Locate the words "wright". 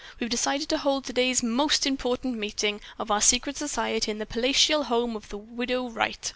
5.91-6.27